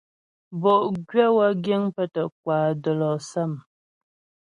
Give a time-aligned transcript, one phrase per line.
[0.61, 3.51] Bo'gwyə̌ wə́ giŋ pə́ tə́ kwà də́lɔ'sâm.